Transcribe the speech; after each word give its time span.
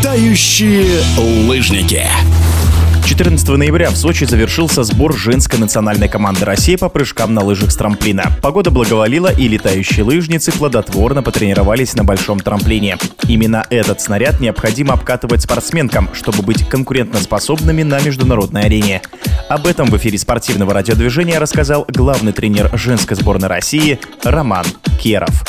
Летающие 0.00 1.02
лыжники. 1.46 2.02
14 3.04 3.48
ноября 3.48 3.90
в 3.90 3.96
Сочи 3.96 4.24
завершился 4.24 4.82
сбор 4.82 5.14
женской 5.14 5.58
национальной 5.58 6.08
команды 6.08 6.46
России 6.46 6.76
по 6.76 6.88
прыжкам 6.88 7.34
на 7.34 7.44
лыжах 7.44 7.70
с 7.70 7.76
трамплина. 7.76 8.32
Погода 8.40 8.70
благоволила, 8.70 9.30
и 9.30 9.46
летающие 9.46 10.02
лыжницы 10.02 10.52
плодотворно 10.52 11.22
потренировались 11.22 11.94
на 11.96 12.04
большом 12.04 12.40
трамплине. 12.40 12.96
Именно 13.28 13.66
этот 13.68 14.00
снаряд 14.00 14.40
необходимо 14.40 14.94
обкатывать 14.94 15.42
спортсменкам, 15.42 16.08
чтобы 16.14 16.42
быть 16.42 16.66
конкурентоспособными 16.66 17.82
на 17.82 18.00
международной 18.00 18.62
арене. 18.62 19.02
Об 19.50 19.66
этом 19.66 19.90
в 19.90 19.96
эфире 19.98 20.16
спортивного 20.16 20.72
радиодвижения 20.72 21.38
рассказал 21.38 21.84
главный 21.88 22.32
тренер 22.32 22.70
женской 22.72 23.18
сборной 23.18 23.48
России 23.48 24.00
Роман 24.24 24.64
Керов. 24.98 25.44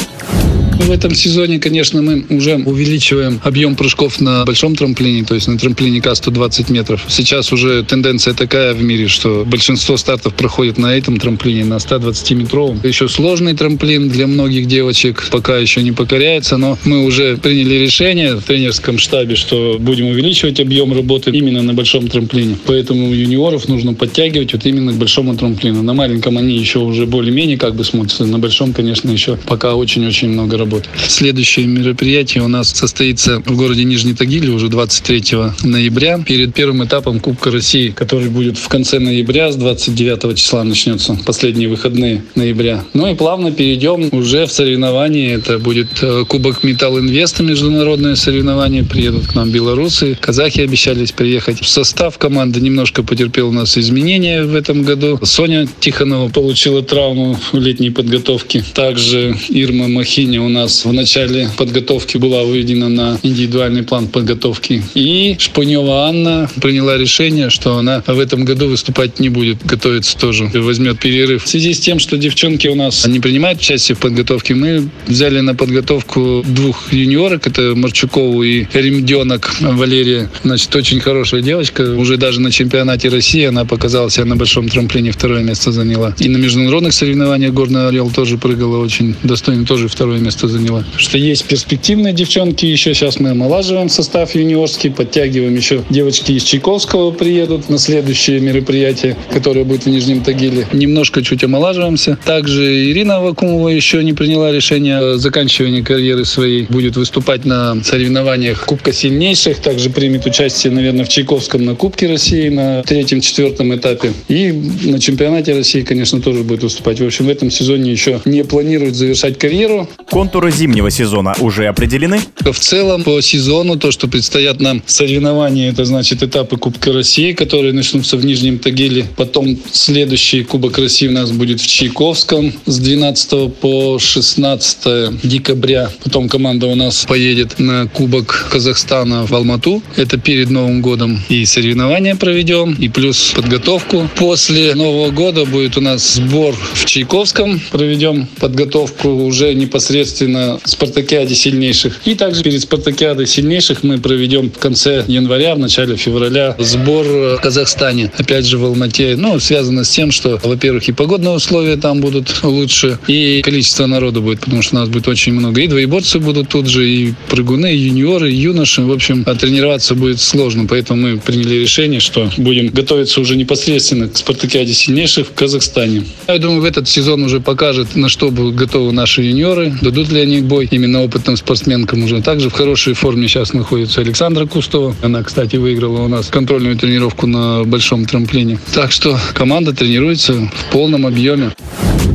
В 0.81 0.89
этом 0.93 1.13
сезоне, 1.13 1.59
конечно, 1.59 2.01
мы 2.01 2.25
уже 2.29 2.55
увеличиваем 2.55 3.39
объем 3.43 3.75
прыжков 3.75 4.19
на 4.19 4.43
большом 4.45 4.75
трамплине, 4.75 5.23
то 5.23 5.35
есть 5.35 5.47
на 5.47 5.57
трамплине 5.57 6.01
К-120 6.01 6.71
метров. 6.71 7.05
Сейчас 7.07 7.53
уже 7.53 7.83
тенденция 7.83 8.33
такая 8.33 8.73
в 8.73 8.83
мире, 8.83 9.07
что 9.07 9.45
большинство 9.45 9.95
стартов 9.95 10.33
проходит 10.33 10.77
на 10.77 10.97
этом 10.97 11.17
трамплине, 11.17 11.65
на 11.65 11.75
120-метровом. 11.75 12.85
Еще 12.85 13.07
сложный 13.07 13.53
трамплин 13.55 14.09
для 14.09 14.27
многих 14.27 14.65
девочек 14.65 15.29
пока 15.31 15.57
еще 15.57 15.83
не 15.83 15.91
покоряется, 15.91 16.57
но 16.57 16.77
мы 16.83 17.05
уже 17.05 17.37
приняли 17.37 17.75
решение 17.75 18.35
в 18.35 18.43
тренерском 18.43 18.97
штабе, 18.97 19.35
что 19.35 19.77
будем 19.79 20.07
увеличивать 20.07 20.59
объем 20.59 20.93
работы 20.93 21.31
именно 21.31 21.61
на 21.61 21.73
большом 21.73 22.07
трамплине. 22.07 22.57
Поэтому 22.65 23.13
юниоров 23.13 23.67
нужно 23.69 23.93
подтягивать 23.93 24.53
вот 24.53 24.65
именно 24.65 24.91
к 24.91 24.95
большому 24.95 25.37
трамплину. 25.37 25.83
На 25.83 25.93
маленьком 25.93 26.37
они 26.37 26.57
еще 26.57 26.79
уже 26.79 27.05
более-менее 27.05 27.57
как 27.57 27.75
бы 27.75 27.83
смотрятся, 27.83 28.25
на 28.25 28.39
большом, 28.39 28.73
конечно, 28.73 29.11
еще 29.11 29.37
пока 29.45 29.75
очень-очень 29.75 30.29
много 30.29 30.57
работы 30.57 30.70
работы. 30.71 30.89
Следующее 31.07 31.65
мероприятие 31.67 32.43
у 32.43 32.47
нас 32.47 32.69
состоится 32.69 33.39
в 33.45 33.55
городе 33.57 33.83
Нижний 33.83 34.13
Тагиле 34.13 34.49
уже 34.49 34.69
23 34.69 35.23
ноября 35.63 36.19
перед 36.19 36.53
первым 36.53 36.83
этапом 36.85 37.19
Кубка 37.19 37.51
России, 37.51 37.89
который 37.89 38.29
будет 38.29 38.57
в 38.57 38.67
конце 38.67 38.99
ноября, 38.99 39.51
с 39.51 39.55
29 39.55 40.37
числа 40.37 40.63
начнется, 40.63 41.17
последние 41.25 41.67
выходные 41.67 42.23
ноября. 42.35 42.83
Ну 42.93 43.11
и 43.11 43.15
плавно 43.15 43.51
перейдем 43.51 44.09
уже 44.11 44.45
в 44.45 44.51
соревнования. 44.51 45.35
Это 45.35 45.59
будет 45.59 46.01
э, 46.01 46.23
Кубок 46.27 46.63
Металл 46.63 46.99
Инвеста, 46.99 47.43
международное 47.43 48.15
соревнование. 48.15 48.83
Приедут 48.83 49.27
к 49.27 49.35
нам 49.35 49.49
белорусы, 49.49 50.17
казахи 50.19 50.61
обещались 50.61 51.11
приехать. 51.11 51.59
Состав 51.65 52.17
команды 52.17 52.61
немножко 52.61 53.03
потерпел 53.03 53.49
у 53.49 53.51
нас 53.51 53.77
изменения 53.77 54.43
в 54.43 54.55
этом 54.55 54.83
году. 54.83 55.19
Соня 55.23 55.67
Тихонова 55.79 56.29
получила 56.29 56.81
травму 56.81 57.37
в 57.51 57.57
летней 57.57 57.89
подготовке. 57.89 58.63
Также 58.73 59.35
Ирма 59.49 59.87
Махини 59.87 60.37
у 60.37 60.49
нас 60.49 60.60
в 60.67 60.91
начале 60.93 61.49
подготовки 61.57 62.17
была 62.17 62.43
выведена 62.43 62.89
на 62.89 63.19
индивидуальный 63.23 63.83
план 63.83 64.07
подготовки. 64.07 64.83
И 64.93 65.35
Шпунева 65.39 66.07
Анна 66.07 66.49
приняла 66.61 66.97
решение, 66.97 67.49
что 67.49 67.77
она 67.77 68.03
в 68.05 68.19
этом 68.19 68.45
году 68.45 68.67
выступать 68.67 69.19
не 69.19 69.29
будет, 69.29 69.65
готовиться 69.65 70.17
тоже, 70.17 70.45
возьмет 70.53 70.99
перерыв. 70.99 71.43
В 71.43 71.47
связи 71.47 71.73
с 71.73 71.79
тем, 71.79 71.99
что 71.99 72.17
девчонки 72.17 72.67
у 72.67 72.75
нас 72.75 73.05
не 73.07 73.19
принимают 73.19 73.59
участие 73.59 73.95
в 73.95 73.99
подготовке, 73.99 74.55
мы 74.55 74.89
взяли 75.07 75.39
на 75.39 75.55
подготовку 75.55 76.43
двух 76.47 76.93
юниорок, 76.93 77.47
это 77.47 77.73
Марчукову 77.75 78.43
и 78.43 78.65
Ремденок 78.73 79.55
Валерия. 79.61 80.29
Значит, 80.43 80.75
очень 80.75 80.99
хорошая 80.99 81.41
девочка. 81.41 81.81
Уже 81.81 82.17
даже 82.17 82.41
на 82.41 82.51
чемпионате 82.51 83.09
России 83.09 83.45
она 83.45 83.65
показала 83.65 84.09
себя 84.09 84.25
на 84.25 84.35
большом 84.35 84.69
трамплине, 84.69 85.11
второе 85.11 85.43
место 85.43 85.71
заняла. 85.71 86.15
И 86.19 86.29
на 86.29 86.37
международных 86.37 86.93
соревнованиях 86.93 87.53
Горный 87.53 87.87
Орел 87.87 88.09
тоже 88.11 88.37
прыгала 88.37 88.77
очень 88.77 89.15
достойно, 89.23 89.65
тоже 89.65 89.87
второе 89.87 90.19
место 90.19 90.40
место 90.41 90.47
заняла. 90.47 90.83
Что 90.97 91.17
есть 91.17 91.45
перспективные 91.45 92.13
девчонки 92.13 92.65
еще. 92.65 92.93
Сейчас 92.93 93.19
мы 93.19 93.29
омолаживаем 93.31 93.89
состав 93.89 94.35
юниорский, 94.35 94.91
подтягиваем 94.91 95.55
еще 95.55 95.83
девочки 95.89 96.33
из 96.33 96.43
Чайковского 96.43 97.11
приедут 97.11 97.69
на 97.69 97.77
следующее 97.77 98.39
мероприятие, 98.39 99.15
которое 99.31 99.65
будет 99.65 99.83
в 99.83 99.89
Нижнем 99.89 100.23
Тагиле. 100.23 100.67
Немножко 100.73 101.23
чуть 101.23 101.43
омолаживаемся. 101.43 102.17
Также 102.25 102.91
Ирина 102.91 103.21
Вакумова 103.21 103.69
еще 103.69 104.03
не 104.03 104.13
приняла 104.13 104.51
решение 104.51 104.97
о 104.97 105.17
заканчивании 105.17 105.81
карьеры 105.81 106.25
своей. 106.25 106.65
Будет 106.69 106.95
выступать 106.95 107.45
на 107.45 107.83
соревнованиях 107.83 108.65
Кубка 108.65 108.93
сильнейших. 108.93 109.59
Также 109.59 109.89
примет 109.89 110.25
участие, 110.25 110.73
наверное, 110.73 111.05
в 111.05 111.09
Чайковском 111.09 111.63
на 111.65 111.75
Кубке 111.75 112.07
России 112.07 112.49
на 112.49 112.83
третьем-четвертом 112.83 113.75
этапе. 113.75 114.13
И 114.27 114.51
на 114.51 114.99
чемпионате 114.99 115.53
России, 115.53 115.81
конечно, 115.81 116.21
тоже 116.21 116.43
будет 116.43 116.63
выступать. 116.63 116.99
В 116.99 117.05
общем, 117.05 117.25
в 117.25 117.29
этом 117.29 117.51
сезоне 117.51 117.91
еще 117.91 118.21
не 118.25 118.43
планирует 118.43 118.95
завершать 118.95 119.37
карьеру. 119.37 119.87
Контуры 120.31 120.53
зимнего 120.53 120.89
сезона 120.89 121.35
уже 121.41 121.67
определены? 121.67 122.21
В 122.39 122.57
целом 122.57 123.03
по 123.03 123.19
сезону 123.19 123.75
то, 123.75 123.91
что 123.91 124.07
предстоят 124.07 124.61
нам 124.61 124.81
соревнования, 124.85 125.69
это 125.69 125.83
значит 125.83 126.23
этапы 126.23 126.55
Кубка 126.55 126.93
России, 126.93 127.33
которые 127.33 127.73
начнутся 127.73 128.15
в 128.15 128.23
Нижнем 128.23 128.57
Тагиле. 128.57 129.07
Потом 129.17 129.57
следующий 129.73 130.45
Кубок 130.45 130.77
России 130.77 131.09
у 131.09 131.11
нас 131.11 131.31
будет 131.31 131.59
в 131.59 131.67
Чайковском 131.67 132.53
с 132.65 132.79
12 132.79 133.53
по 133.55 133.99
16 133.99 135.19
декабря. 135.21 135.91
Потом 136.01 136.29
команда 136.29 136.67
у 136.67 136.75
нас 136.75 137.03
поедет 137.03 137.59
на 137.59 137.87
Кубок 137.87 138.47
Казахстана 138.53 139.27
в 139.27 139.33
Алмату. 139.33 139.83
Это 139.97 140.17
перед 140.17 140.49
Новым 140.49 140.81
годом. 140.81 141.21
И 141.27 141.43
соревнования 141.43 142.15
проведем, 142.15 142.71
и 142.75 142.87
плюс 142.87 143.33
подготовку. 143.35 144.09
После 144.15 144.75
Нового 144.75 145.11
года 145.11 145.43
будет 145.43 145.75
у 145.75 145.81
нас 145.81 146.13
сбор 146.13 146.55
в 146.73 146.85
Чайковском. 146.85 147.59
Проведем 147.71 148.27
подготовку 148.39 149.09
уже 149.09 149.53
непосредственно 149.53 150.20
непосредственно 150.21 150.59
спартакиаде 150.63 151.35
сильнейших. 151.35 152.01
И 152.05 152.15
также 152.15 152.43
перед 152.43 152.61
спартакиадой 152.61 153.27
сильнейших 153.27 153.83
мы 153.83 153.97
проведем 153.97 154.51
в 154.51 154.57
конце 154.57 155.03
января, 155.07 155.55
в 155.55 155.59
начале 155.59 155.95
февраля 155.95 156.55
сбор 156.59 157.05
в 157.05 157.39
Казахстане. 157.41 158.11
Опять 158.17 158.45
же 158.45 158.57
в 158.57 158.65
Алмате. 158.65 159.15
Ну, 159.17 159.39
связано 159.39 159.83
с 159.83 159.89
тем, 159.89 160.11
что, 160.11 160.39
во-первых, 160.43 160.87
и 160.89 160.91
погодные 160.91 161.33
условия 161.33 161.77
там 161.77 162.01
будут 162.01 162.43
лучше, 162.43 162.99
и 163.07 163.41
количество 163.43 163.85
народу 163.85 164.21
будет, 164.21 164.41
потому 164.41 164.61
что 164.61 164.75
у 164.75 164.79
нас 164.79 164.89
будет 164.89 165.07
очень 165.07 165.33
много. 165.33 165.61
И 165.61 165.67
двоеборцы 165.67 166.19
будут 166.19 166.49
тут 166.49 166.67
же, 166.67 166.89
и 166.89 167.13
прыгуны, 167.29 167.73
и 167.73 167.77
юниоры, 167.77 168.31
и 168.31 168.35
юноши. 168.35 168.81
В 168.81 168.91
общем, 168.91 169.23
а 169.25 169.35
тренироваться 169.35 169.95
будет 169.95 170.19
сложно, 170.19 170.65
поэтому 170.67 171.01
мы 171.01 171.17
приняли 171.17 171.55
решение, 171.55 171.99
что 171.99 172.29
будем 172.37 172.67
готовиться 172.67 173.21
уже 173.21 173.35
непосредственно 173.35 174.07
к 174.07 174.17
спартакиаде 174.17 174.73
сильнейших 174.73 175.27
в 175.27 175.33
Казахстане. 175.33 176.03
Я 176.27 176.37
думаю, 176.37 176.61
в 176.61 176.65
этот 176.65 176.87
сезон 176.87 177.23
уже 177.23 177.39
покажет, 177.39 177.95
на 177.95 178.09
что 178.09 178.31
будут 178.31 178.55
готовы 178.55 178.91
наши 178.91 179.21
юниоры, 179.21 179.73
дадут 179.81 180.10
ли 180.11 180.21
они 180.21 180.41
бой 180.41 180.67
именно 180.69 181.01
опытным 181.01 181.37
спортсменкам 181.37 182.03
уже. 182.03 182.21
Также 182.21 182.49
в 182.49 182.53
хорошей 182.53 182.93
форме 182.93 183.27
сейчас 183.27 183.53
находится 183.53 184.01
Александра 184.01 184.45
Кустова. 184.45 184.95
Она, 185.01 185.23
кстати, 185.23 185.55
выиграла 185.55 186.01
у 186.01 186.07
нас 186.07 186.27
контрольную 186.27 186.75
тренировку 186.75 187.27
на 187.27 187.63
большом 187.63 188.05
трамплине. 188.05 188.59
Так 188.73 188.91
что 188.91 189.17
команда 189.33 189.73
тренируется 189.73 190.33
в 190.33 190.71
полном 190.71 191.05
объеме. 191.05 191.51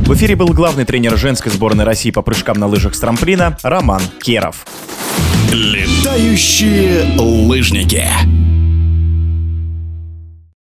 В 0.06 0.14
эфире 0.14 0.36
был 0.36 0.48
главный 0.48 0.84
тренер 0.84 1.18
женской 1.18 1.50
сборной 1.50 1.84
России 1.84 2.10
по 2.10 2.22
прыжкам 2.22 2.58
на 2.58 2.66
лыжах 2.66 2.94
с 2.94 3.00
трамплина 3.00 3.56
Роман 3.62 4.02
Керов. 4.22 4.64
Летающие 5.52 7.06
лыжники. 7.18 8.04